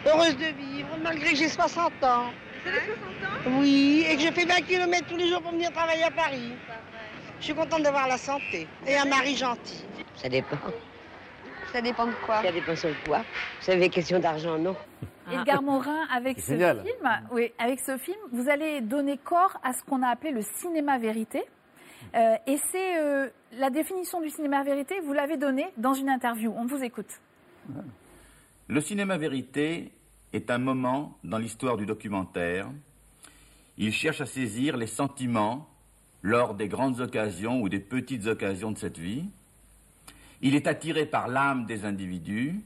Heureuse 0.06 0.36
de 0.36 0.46
vivre, 0.46 0.88
malgré 1.02 1.30
que 1.30 1.36
j'ai 1.36 1.48
60 1.48 1.92
ans. 2.04 2.30
Vous 2.62 2.68
avez 2.68 2.78
60 2.80 2.96
ans? 2.96 3.58
Oui, 3.60 4.06
et 4.08 4.16
que 4.16 4.22
je 4.22 4.32
fais 4.32 4.44
20 4.44 4.60
km 4.62 5.06
tous 5.08 5.16
les 5.16 5.28
jours 5.28 5.42
pour 5.42 5.52
venir 5.52 5.72
travailler 5.72 6.04
à 6.04 6.10
Paris. 6.10 6.52
Je 7.40 7.44
suis 7.44 7.54
contente 7.54 7.82
d'avoir 7.82 8.08
la 8.08 8.18
santé 8.18 8.66
et 8.86 8.96
un 8.96 9.04
mari 9.04 9.36
gentil. 9.36 9.84
Ça 10.16 10.28
dépend. 10.28 10.58
Ça 11.72 11.80
dépend 11.80 12.06
de 12.06 12.12
quoi? 12.24 12.42
Ça 12.42 12.50
dépend 12.50 12.74
sur 12.74 12.90
quoi. 13.04 13.18
Vous 13.18 13.64
savez, 13.64 13.88
question 13.88 14.18
d'argent, 14.18 14.58
non 14.58 14.76
Edgar 15.30 15.62
Morin, 15.62 16.06
avec 16.10 16.40
ce 16.40 16.54
film, 16.54 17.10
oui, 17.30 17.52
avec 17.58 17.80
ce 17.80 17.98
film, 17.98 18.16
vous 18.32 18.48
allez 18.48 18.80
donner 18.80 19.18
corps 19.18 19.58
à 19.62 19.74
ce 19.74 19.82
qu'on 19.84 20.02
a 20.02 20.08
appelé 20.08 20.32
le 20.32 20.40
cinéma 20.40 20.96
vérité. 20.96 21.44
Euh, 22.14 22.36
et 22.46 22.58
c'est 22.70 22.98
euh, 22.98 23.28
la 23.52 23.70
définition 23.70 24.20
du 24.20 24.30
cinéma 24.30 24.62
vérité, 24.62 25.00
vous 25.00 25.12
l'avez 25.12 25.36
donnée 25.36 25.68
dans 25.76 25.94
une 25.94 26.08
interview. 26.08 26.52
On 26.56 26.66
vous 26.66 26.82
écoute. 26.82 27.20
Le 28.68 28.80
cinéma 28.80 29.16
vérité 29.16 29.92
est 30.32 30.50
un 30.50 30.58
moment 30.58 31.18
dans 31.24 31.38
l'histoire 31.38 31.76
du 31.76 31.86
documentaire. 31.86 32.68
Il 33.76 33.92
cherche 33.92 34.20
à 34.20 34.26
saisir 34.26 34.76
les 34.76 34.86
sentiments 34.86 35.68
lors 36.22 36.54
des 36.54 36.68
grandes 36.68 37.00
occasions 37.00 37.60
ou 37.60 37.68
des 37.68 37.78
petites 37.78 38.26
occasions 38.26 38.72
de 38.72 38.78
cette 38.78 38.98
vie. 38.98 39.24
Il 40.42 40.54
est 40.54 40.66
attiré 40.66 41.06
par 41.06 41.28
l'âme 41.28 41.66
des 41.66 41.84
individus. 41.84 42.60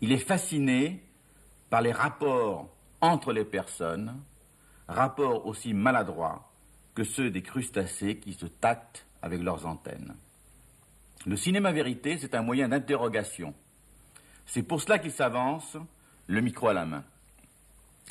Il 0.00 0.12
est 0.12 0.18
fasciné 0.18 1.02
par 1.70 1.80
les 1.80 1.92
rapports 1.92 2.68
entre 3.00 3.32
les 3.32 3.44
personnes, 3.44 4.14
rapports 4.88 5.46
aussi 5.46 5.74
maladroits 5.74 6.51
que 6.94 7.04
ceux 7.04 7.30
des 7.30 7.42
crustacés 7.42 8.16
qui 8.16 8.32
se 8.34 8.46
tâtent 8.46 9.06
avec 9.22 9.42
leurs 9.42 9.66
antennes. 9.66 10.14
Le 11.26 11.36
cinéma 11.36 11.72
vérité, 11.72 12.18
c'est 12.18 12.34
un 12.34 12.42
moyen 12.42 12.68
d'interrogation. 12.68 13.54
C'est 14.46 14.62
pour 14.62 14.80
cela 14.80 14.98
qu'il 14.98 15.12
s'avance, 15.12 15.76
le 16.26 16.40
micro 16.40 16.68
à 16.68 16.72
la 16.74 16.84
main. 16.84 17.04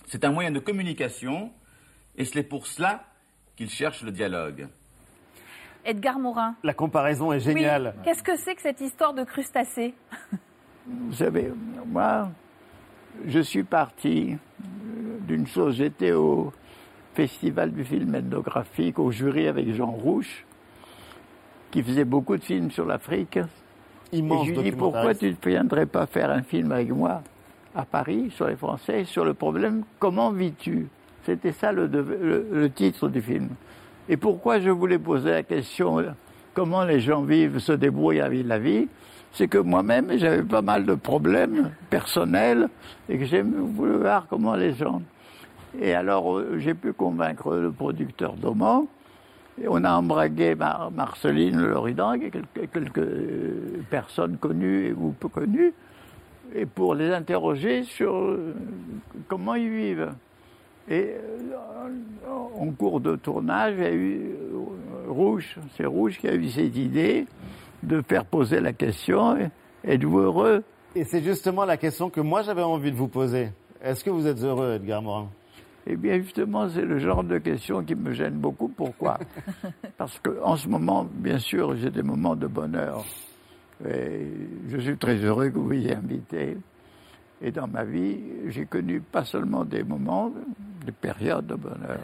C'est 0.07 0.23
un 0.23 0.31
moyen 0.31 0.51
de 0.51 0.59
communication, 0.59 1.51
et 2.17 2.25
c'est 2.25 2.43
pour 2.43 2.67
cela 2.67 3.03
qu'il 3.55 3.69
cherche 3.69 4.01
le 4.03 4.11
dialogue. 4.11 4.67
Edgar 5.83 6.19
Morin. 6.19 6.55
La 6.63 6.73
comparaison 6.73 7.31
est 7.33 7.39
géniale. 7.39 7.95
Qu'est-ce 8.03 8.23
que 8.23 8.38
c'est 8.38 8.55
que 8.55 8.61
cette 8.61 8.81
histoire 8.81 9.13
de 9.13 9.23
crustacés? 9.23 9.93
Vous 10.88 11.13
savez, 11.13 11.51
moi, 11.85 12.31
je 13.25 13.39
suis 13.39 13.63
parti 13.63 14.38
d'une 15.27 15.47
chose. 15.47 15.75
J'étais 15.75 16.11
au 16.11 16.53
Festival 17.13 17.71
du 17.71 17.83
film 17.83 18.15
ethnographique, 18.15 18.99
au 18.99 19.11
jury 19.11 19.47
avec 19.47 19.73
Jean 19.73 19.91
Rouche, 19.91 20.45
qui 21.69 21.83
faisait 21.83 22.05
beaucoup 22.05 22.37
de 22.37 22.43
films 22.43 22.71
sur 22.71 22.85
l'Afrique. 22.85 23.39
Immense 24.11 24.47
Et 24.47 24.49
je 24.49 24.59
lui 24.59 24.63
dis 24.63 24.71
pourquoi 24.71 25.13
tu 25.13 25.29
ne 25.29 25.49
viendrais 25.49 25.85
pas 25.85 26.05
faire 26.05 26.31
un 26.31 26.41
film 26.41 26.71
avec 26.71 26.89
moi 26.89 27.21
à 27.75 27.85
Paris 27.85 28.31
sur 28.31 28.47
les 28.47 28.55
Français, 28.55 29.05
sur 29.05 29.25
le 29.25 29.33
problème 29.33 29.83
comment 29.99 30.31
vis-tu? 30.31 30.87
C'était 31.25 31.51
ça 31.51 31.71
le, 31.71 31.87
le, 31.87 32.47
le, 32.51 32.69
titre 32.69 33.07
du 33.07 33.21
film. 33.21 33.49
Et 34.09 34.17
pourquoi 34.17 34.59
je 34.59 34.69
voulais 34.69 34.97
poser 34.97 35.31
la 35.31 35.43
question 35.43 36.03
comment 36.53 36.83
les 36.83 36.99
gens 36.99 37.21
vivent, 37.21 37.59
se 37.59 37.71
débrouillent 37.71 38.21
avec 38.21 38.45
la 38.45 38.57
vie 38.59 38.87
c'est 39.33 39.47
que 39.47 39.57
moi-même, 39.57 40.11
j'avais 40.17 40.43
pas 40.43 40.61
mal 40.61 40.85
de 40.85 40.93
problèmes 40.93 41.71
personnels 41.89 42.67
et 43.07 43.17
que 43.17 43.25
j'ai 43.25 43.41
voulu 43.41 43.97
voir 43.97 44.27
comment 44.29 44.55
les 44.55 44.73
gens. 44.73 45.01
Et 45.79 45.93
alors, 45.93 46.37
euh, 46.37 46.57
j'ai 46.57 46.73
pu 46.73 46.93
convaincre 46.93 47.55
le 47.55 47.71
producteur 47.71 48.33
d'Oman. 48.33 48.85
On 49.67 49.83
a 49.83 49.93
embragué 49.93 50.55
Mar 50.55 50.91
Marceline 50.91 51.61
Loridan 51.61 52.13
et 52.13 52.31
quelques, 52.31 52.71
quelques, 52.71 52.97
euh, 52.97 53.83
personnes 53.89 54.37
connues 54.37 54.93
ou 54.93 55.11
peu 55.11 55.27
connues, 55.27 55.73
et 56.55 56.65
pour 56.65 56.95
les 56.95 57.11
interroger 57.13 57.83
sur 57.83 58.15
euh, 58.15 58.55
comment 59.27 59.55
ils 59.55 59.69
vivent. 59.69 60.11
Et 60.89 61.13
en 62.57 62.71
cours 62.71 62.99
de 62.99 63.15
tournage, 63.15 63.75
il 63.77 63.83
y 63.83 63.87
a 63.87 63.93
eu 63.93 64.31
Rouge, 65.07 65.57
c'est 65.77 65.85
Rouge 65.85 66.17
qui 66.17 66.27
a 66.27 66.33
eu 66.33 66.49
cette 66.49 66.75
idée 66.75 67.27
de 67.83 68.01
faire 68.01 68.25
poser 68.25 68.59
la 68.59 68.73
question 68.73 69.37
êtes-vous 69.83 70.19
heureux? 70.19 70.63
Et 70.95 71.03
c'est 71.03 71.21
justement 71.21 71.65
la 71.65 71.77
question 71.77 72.09
que 72.09 72.19
moi 72.19 72.41
j'avais 72.41 72.63
envie 72.63 72.91
de 72.91 72.97
vous 72.97 73.07
poser. 73.07 73.49
Est-ce 73.81 74.03
que 74.03 74.09
vous 74.09 74.27
êtes 74.27 74.43
heureux, 74.43 74.73
Edgar 74.73 75.01
Morin? 75.01 75.29
Eh 75.88 75.95
bien, 75.95 76.19
justement, 76.21 76.69
c'est 76.69 76.85
le 76.85 77.00
genre 77.00 77.23
de 77.23 77.38
question 77.39 77.83
qui 77.83 77.95
me 77.95 78.13
gêne 78.13 78.35
beaucoup. 78.35 78.67
Pourquoi? 78.67 79.17
Parce 79.97 80.19
qu'en 80.19 80.55
ce 80.55 80.67
moment, 80.67 81.07
bien 81.11 81.39
sûr, 81.39 81.75
j'ai 81.75 81.89
des 81.89 82.03
moments 82.03 82.35
de 82.35 82.47
bonheur. 82.47 83.03
Et 83.88 84.27
je 84.69 84.77
suis 84.77 84.97
très 84.97 85.15
heureux 85.15 85.50
que 85.50 85.57
vous 85.57 85.65
m'ayez 85.65 85.95
invité. 85.95 86.57
Et 87.41 87.51
dans 87.51 87.67
ma 87.67 87.83
vie, 87.83 88.19
j'ai 88.50 88.65
connu 88.65 89.01
pas 89.01 89.25
seulement 89.25 89.65
des 89.65 89.83
moments, 89.83 90.31
des 90.85 90.91
périodes 90.91 91.47
de 91.47 91.55
bonheur, 91.55 92.01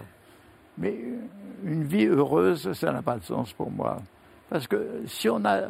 mais 0.80 0.98
une 1.64 1.84
vie 1.84 2.06
heureuse, 2.06 2.72
ça 2.74 2.92
n'a 2.92 3.02
pas 3.02 3.18
de 3.18 3.24
sens 3.24 3.54
pour 3.54 3.70
moi. 3.70 3.98
Parce 4.50 4.68
que 4.68 5.04
si 5.06 5.30
on 5.30 5.44
a 5.46 5.62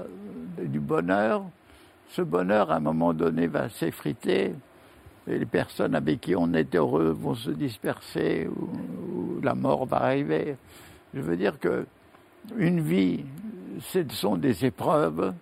du 0.58 0.80
bonheur, 0.80 1.44
ce 2.10 2.22
bonheur, 2.22 2.72
à 2.72 2.78
un 2.78 2.80
moment 2.80 3.14
donné, 3.14 3.48
va 3.48 3.68
s'effriter 3.70 4.54
les 5.28 5.46
personnes 5.46 5.96
avec 5.96 6.22
qui 6.22 6.36
on 6.36 6.54
est 6.54 6.76
heureux 6.76 7.10
vont 7.12 7.36
se 7.36 7.52
disperser 7.52 8.48
ou, 8.48 9.42
la 9.44 9.54
mort 9.54 9.86
va 9.86 9.98
arriver. 9.98 10.56
Je 11.14 11.22
veux 11.22 11.38
dire 11.38 11.60
que 11.60 11.86
une 12.58 12.82
vie, 12.82 13.24
ce 13.80 14.00
sont 14.10 14.38
des 14.38 14.66
épreuves, 14.66 15.34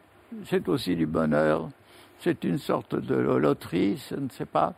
c'est 0.45 0.67
aussi 0.67 0.95
du 0.95 1.05
bonheur, 1.05 1.69
c'est 2.19 2.43
une 2.43 2.57
sorte 2.57 2.95
de 2.95 3.15
loterie, 3.15 4.03
je 4.09 4.15
ne 4.15 4.29
sais 4.29 4.45
pas. 4.45 4.73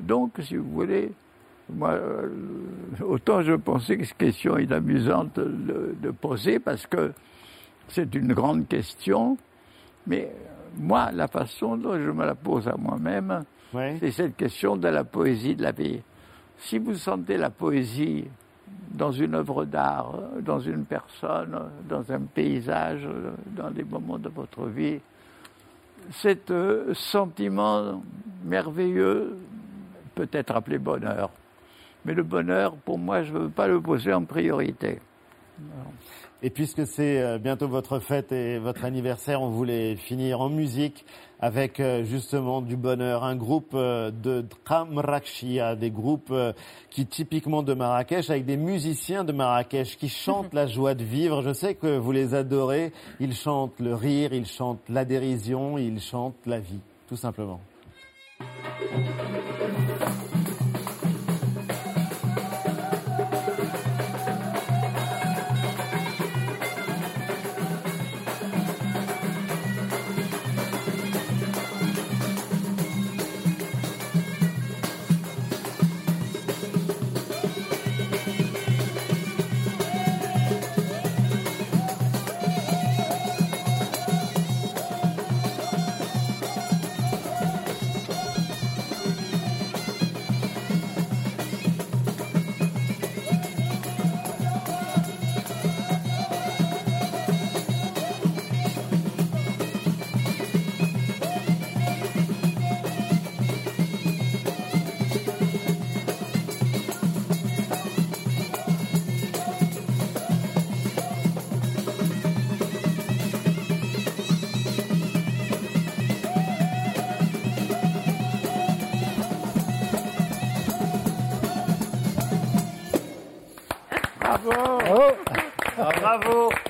Donc, 0.00 0.38
si 0.40 0.56
vous 0.56 0.70
voulez, 0.70 1.12
moi, 1.68 1.90
euh, 1.90 2.28
autant 3.02 3.42
je 3.42 3.54
pensais 3.54 3.98
que 3.98 4.04
cette 4.04 4.16
question 4.16 4.56
est 4.56 4.72
amusante 4.72 5.38
de 5.38 6.10
poser 6.10 6.58
parce 6.58 6.86
que 6.86 7.12
c'est 7.88 8.14
une 8.14 8.32
grande 8.32 8.66
question, 8.68 9.36
mais 10.06 10.32
moi, 10.78 11.10
la 11.12 11.28
façon 11.28 11.76
dont 11.76 11.98
je 11.98 12.10
me 12.10 12.24
la 12.24 12.34
pose 12.34 12.68
à 12.68 12.76
moi-même, 12.76 13.44
Ouais. 13.74 13.96
c'est 14.00 14.12
cette 14.12 14.36
question 14.36 14.76
de 14.76 14.88
la 14.88 15.04
poésie 15.04 15.56
de 15.56 15.62
la 15.62 15.72
vie. 15.72 16.00
Si 16.58 16.78
vous 16.78 16.94
sentez 16.94 17.36
la 17.36 17.50
poésie 17.50 18.24
dans 18.90 19.10
une 19.10 19.34
œuvre 19.34 19.64
d'art, 19.64 20.14
dans 20.40 20.60
une 20.60 20.84
personne, 20.84 21.58
dans 21.88 22.12
un 22.12 22.20
paysage, 22.20 23.08
dans 23.56 23.70
des 23.70 23.82
moments 23.82 24.18
de 24.18 24.28
votre 24.28 24.66
vie, 24.66 25.00
cet 26.10 26.50
euh, 26.50 26.94
sentiment 26.94 28.02
merveilleux 28.44 29.36
peut 30.14 30.28
être 30.32 30.54
appelé 30.54 30.78
bonheur. 30.78 31.30
Mais 32.04 32.14
le 32.14 32.22
bonheur, 32.22 32.76
pour 32.76 32.98
moi, 32.98 33.22
je 33.22 33.32
ne 33.32 33.38
veux 33.38 33.48
pas 33.48 33.66
le 33.66 33.80
poser 33.80 34.12
en 34.12 34.24
priorité. 34.24 35.00
Et 36.46 36.50
puisque 36.50 36.86
c'est 36.86 37.22
euh, 37.22 37.38
bientôt 37.38 37.68
votre 37.68 38.00
fête 38.00 38.30
et 38.30 38.58
votre 38.58 38.84
anniversaire, 38.84 39.40
on 39.40 39.48
voulait 39.48 39.96
finir 39.96 40.42
en 40.42 40.50
musique 40.50 41.06
avec 41.40 41.80
euh, 41.80 42.04
justement 42.04 42.60
du 42.60 42.76
bonheur. 42.76 43.24
Un 43.24 43.34
groupe 43.34 43.70
euh, 43.72 44.10
de 44.10 44.44
Dramrakshia, 44.66 45.74
des 45.74 45.90
groupes 45.90 46.34
qui 46.90 47.06
typiquement 47.06 47.62
de 47.62 47.72
Marrakech, 47.72 48.28
avec 48.28 48.44
des 48.44 48.58
musiciens 48.58 49.24
de 49.24 49.32
Marrakech 49.32 49.96
qui 49.96 50.08
chantent 50.10 50.52
la 50.52 50.66
joie 50.66 50.92
de 50.92 51.02
vivre. 51.02 51.40
Je 51.40 51.54
sais 51.54 51.76
que 51.76 51.96
vous 51.96 52.12
les 52.12 52.34
adorez. 52.34 52.92
Ils 53.20 53.34
chantent 53.34 53.80
le 53.80 53.94
rire, 53.94 54.34
ils 54.34 54.44
chantent 54.44 54.86
la 54.90 55.06
dérision, 55.06 55.78
ils 55.78 55.98
chantent 55.98 56.44
la 56.44 56.60
vie, 56.60 56.80
tout 57.08 57.16
simplement. 57.16 57.60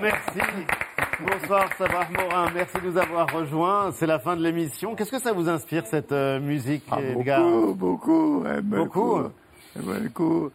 Merci. 0.05 0.40
Bonsoir 1.21 1.69
Sabah 1.79 2.07
Morin, 2.12 2.51
merci 2.55 2.77
de 2.83 2.90
nous 2.90 2.99
avoir 2.99 3.33
rejoints. 3.33 3.90
C'est 3.93 4.07
la 4.07 4.19
fin 4.19 4.37
de 4.37 4.43
l'émission. 4.43 4.95
Qu'est-ce 4.95 5.11
que 5.11 5.19
ça 5.21 5.33
vous 5.33 5.49
inspire 5.49 5.87
cette 5.87 6.12
euh, 6.12 6.40
musique, 6.40 6.85
Ah, 6.90 7.01
Edgar 7.01 7.43
beaucoup, 7.43 7.75
beaucoup, 7.75 8.45
hein, 8.47 8.61
Beaucoup. 8.62 9.23
beaucoup, 9.77 10.01
beaucoup. 10.03 10.51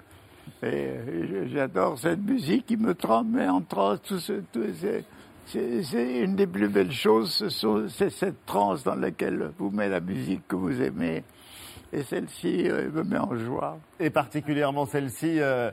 Et 0.61 0.65
euh, 0.67 1.47
j'adore 1.51 1.97
cette 1.97 2.19
musique 2.21 2.65
qui 2.67 2.77
me 2.77 2.93
trempe 2.93 3.27
met 3.31 3.47
en 3.47 3.61
transe. 3.61 4.01
Tout 4.03 4.19
ce, 4.19 4.33
tout 4.51 4.61
c'est- 4.81 5.03
une 6.21 6.35
des 6.35 6.45
plus 6.45 6.67
belles 6.67 6.91
choses. 6.91 7.47
C'est 7.89 8.09
cette 8.11 8.45
transe 8.45 8.83
dans 8.83 8.95
laquelle 8.95 9.51
vous 9.57 9.71
met 9.71 9.89
la 9.89 9.99
musique 9.99 10.47
que 10.47 10.55
vous 10.55 10.79
aimez. 10.81 11.23
Et 11.91 12.03
celle-ci 12.03 12.69
euh, 12.69 12.91
me 12.91 13.03
met 13.03 13.17
en 13.17 13.35
joie. 13.35 13.77
Et 13.99 14.11
particulièrement 14.11 14.85
celle-ci. 14.85 15.39
euh, 15.39 15.71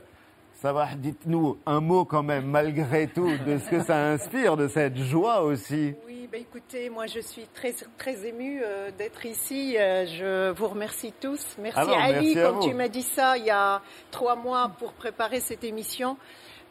Sabah, 0.61 0.89
dites-nous 0.97 1.59
un 1.67 1.81
mot 1.81 2.03
quand 2.03 2.23
même, 2.23 2.45
malgré 2.47 3.05
tout, 3.07 3.29
de 3.45 3.59
ce 3.59 3.69
que 3.69 3.83
ça 3.83 4.07
inspire, 4.07 4.57
de 4.57 4.67
cette 4.67 4.97
joie 4.97 5.41
aussi. 5.41 5.93
Oui, 6.07 6.27
bah 6.31 6.39
écoutez, 6.39 6.89
moi 6.89 7.05
je 7.05 7.19
suis 7.19 7.45
très 7.53 7.75
très 7.99 8.25
émue 8.25 8.61
euh, 8.65 8.89
d'être 8.97 9.23
ici. 9.27 9.77
Euh, 9.77 10.07
je 10.07 10.49
vous 10.51 10.67
remercie 10.67 11.13
tous. 11.21 11.45
Merci 11.59 11.79
Alors, 11.79 11.99
Ali, 11.99 12.33
merci 12.33 12.55
vous. 12.55 12.69
tu 12.69 12.73
m'as 12.73 12.87
dit 12.87 13.03
ça 13.03 13.37
il 13.37 13.45
y 13.45 13.51
a 13.51 13.83
trois 14.09 14.35
mois 14.35 14.71
pour 14.79 14.93
préparer 14.93 15.41
cette 15.41 15.63
émission. 15.63 16.17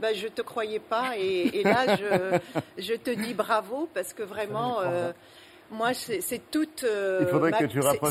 Bah, 0.00 0.12
je 0.12 0.26
te 0.26 0.42
croyais 0.42 0.80
pas 0.80 1.16
et, 1.16 1.60
et 1.60 1.62
là 1.62 1.96
je, 1.96 2.38
je 2.82 2.94
te 2.94 3.10
dis 3.10 3.34
bravo 3.34 3.88
parce 3.94 4.12
que 4.12 4.22
vraiment 4.24 4.80
euh, 4.80 5.12
moi 5.70 5.92
c'est 5.94 6.50
toute 6.50 6.84
euh, 6.84 7.20
ma- 7.50 7.58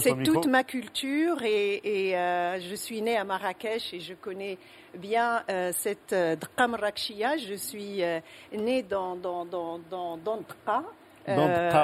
c'est- 0.02 0.10
toute 0.24 0.48
ma 0.48 0.64
culture 0.64 1.42
et, 1.44 1.82
et, 2.10 2.18
euh, 2.18 2.60
je 2.60 2.76
suis 2.76 3.02
née 3.02 3.18
à 3.18 3.24
Marrakech 3.24 3.94
et 3.94 4.00
je 4.00 4.14
connais 4.14 4.58
bien 4.98 5.44
euh, 5.50 5.72
cette 5.74 6.14
euh, 6.14 6.36
Dqa 6.36 6.68
Marrakechia. 6.68 7.38
Je 7.38 7.54
suis 7.56 8.02
née 8.54 8.84
dans 8.84 9.16
dans 9.16 9.46
dans 9.46 9.80
dans, 9.90 10.18
dans 10.18 10.38
Dqa. 10.38 10.84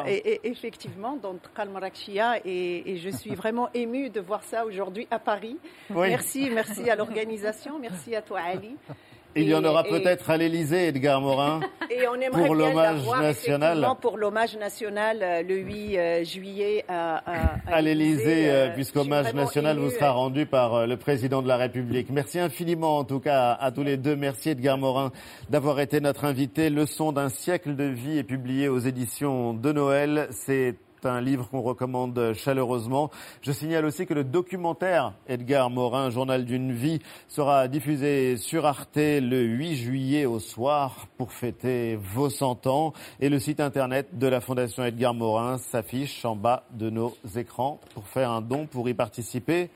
Et, 0.08 0.34
et 0.34 0.40
effectivement, 0.52 1.16
dans 1.16 1.34
Dqa 1.34 1.64
al-Marrakechia, 1.64 2.42
et, 2.46 2.92
et 2.92 2.98
je 2.98 3.10
suis 3.10 3.34
vraiment 3.34 3.70
émue 3.74 4.12
de 4.12 4.20
voir 4.22 4.44
ça 4.44 4.66
aujourd'hui 4.66 5.08
à 5.10 5.18
Paris. 5.18 5.58
Oui. 5.90 6.10
Merci, 6.10 6.48
merci 6.52 6.88
à 6.92 6.96
l'organisation, 6.96 7.80
merci 7.80 8.16
à 8.16 8.22
toi 8.22 8.40
Ali. 8.42 8.76
Il 9.36 9.48
y 9.48 9.56
en 9.56 9.64
aura 9.64 9.84
peut-être 9.84 10.30
à 10.30 10.38
l'Élysée, 10.38 10.88
Edgar 10.88 11.22
Morin. 11.22 11.62
Et 11.90 12.08
on 12.08 12.16
aimerait 12.16 12.46
pour 12.46 12.56
l'hommage 12.56 13.06
national. 13.08 13.88
pour 14.02 14.18
l'hommage 14.18 14.58
national 14.58 15.20
euh, 15.22 15.42
le 15.44 15.58
8 15.58 15.98
euh, 15.98 16.24
juillet 16.24 16.86
à, 16.88 17.18
à, 17.18 17.60
à 17.68 17.82
l'Élysée, 17.82 18.50
euh, 18.50 18.70
puisqu'hommage 18.74 19.34
national 19.34 19.78
vous 19.78 19.90
sera 19.90 20.12
rendu 20.12 20.46
par 20.46 20.86
le 20.88 20.98
président 20.98 21.42
de 21.42 21.48
la 21.48 21.58
République. 21.58 22.10
Merci 22.10 22.40
infiniment, 22.40 22.98
en 22.98 23.04
tout 23.04 23.20
cas, 23.20 23.54
à, 23.54 23.72
tous 23.72 23.84
les 23.84 23.98
deux. 23.98 24.16
Merci 24.16 24.50
Edgar 24.50 24.78
Morin 24.78 25.12
d'avoir 25.50 25.80
été 25.80 26.00
notre 26.02 26.26
invité. 26.26 26.70
Leçon 26.70 27.12
d'un 27.12 27.30
siècle 27.30 27.76
de 27.76 27.86
vie 27.86 28.18
est 28.18 28.24
publié 28.24 28.68
aux 28.70 28.80
éditions 28.80 29.54
de 29.54 29.72
Noël. 29.72 30.28
C'est 30.32 30.76
un 31.06 31.22
livre 31.22 31.50
qu'on 31.50 31.62
recommande 31.62 32.34
chaleureusement. 32.34 33.10
Je 33.42 33.52
signale 33.52 33.86
aussi 33.86 34.06
que 34.06 34.14
le 34.14 34.24
documentaire 34.24 35.14
Edgar 35.28 35.70
Morin, 35.70 36.10
Journal 36.10 36.46
d'une 36.46 36.72
vie, 36.72 37.00
sera 37.28 37.68
diffusé 37.68 38.38
sur 38.38 38.66
Arte 38.66 38.98
le 38.98 39.42
8 39.42 39.76
juillet 39.76 40.26
au 40.26 40.40
soir 40.40 41.08
pour 41.18 41.32
fêter 41.32 41.96
vos 41.96 42.30
100 42.30 42.68
ans. 42.68 42.94
Et 43.20 43.30
le 43.30 43.40
site 43.40 43.60
internet 43.60 44.18
de 44.18 44.28
la 44.28 44.42
Fondation 44.42 44.84
Edgar 44.84 45.14
Morin 45.14 45.58
s'affiche 45.58 46.26
en 46.26 46.36
bas 46.36 46.64
de 46.72 46.90
nos 46.90 47.16
écrans 47.36 47.80
pour 47.94 48.08
faire 48.08 48.32
un 48.32 48.42
don, 48.42 48.66
pour 48.66 48.88
y 48.90 48.94
participer. 48.94 49.70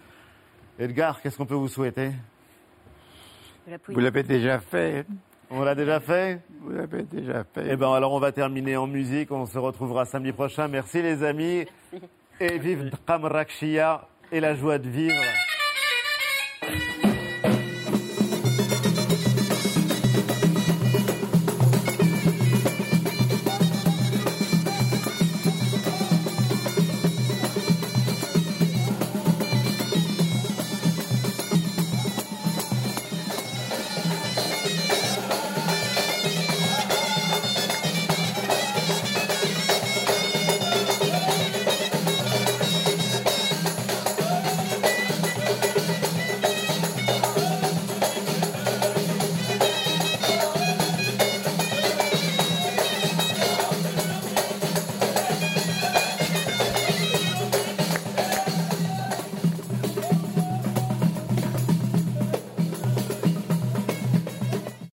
Edgar, 0.79 1.21
qu'est-ce 1.21 1.37
qu'on 1.37 1.45
peut 1.45 1.55
vous 1.55 1.67
souhaiter? 1.67 2.11
Vous 3.87 3.99
l'avez 3.99 4.23
déjà 4.23 4.59
fait. 4.59 5.05
On 5.51 5.63
l'a 5.63 5.75
déjà 5.75 5.99
fait 5.99 6.41
Vous 6.61 6.71
l'avez 6.71 7.03
déjà 7.03 7.43
fait. 7.43 7.67
Eh 7.69 7.75
ben 7.75 7.91
alors 7.93 8.13
on 8.13 8.19
va 8.19 8.31
terminer 8.31 8.77
en 8.77 8.87
musique. 8.87 9.31
On 9.31 9.45
se 9.45 9.57
retrouvera 9.57 10.05
samedi 10.05 10.31
prochain. 10.31 10.67
Merci 10.67 11.01
les 11.01 11.23
amis. 11.23 11.65
Et 12.39 12.57
vive 12.57 12.89
Dqam 12.89 13.25
Rakshia 13.25 14.07
et 14.31 14.39
la 14.39 14.55
joie 14.55 14.77
de 14.77 14.89
vivre. 14.89 15.23